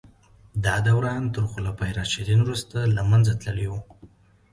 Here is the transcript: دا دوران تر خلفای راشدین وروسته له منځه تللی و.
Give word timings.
دا 0.63 0.75
دوران 0.87 1.23
تر 1.33 1.43
خلفای 1.53 1.91
راشدین 1.99 2.39
وروسته 2.41 2.77
له 2.95 3.01
منځه 3.09 3.33
تللی 3.41 3.67
و. 3.69 3.73